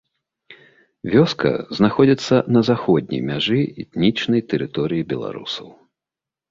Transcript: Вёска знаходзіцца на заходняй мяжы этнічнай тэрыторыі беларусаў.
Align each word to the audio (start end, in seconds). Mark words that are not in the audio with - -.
Вёска 1.15 1.51
знаходзіцца 1.79 2.35
на 2.57 2.61
заходняй 2.73 3.21
мяжы 3.29 3.61
этнічнай 3.85 4.41
тэрыторыі 4.53 5.09
беларусаў. 5.15 5.67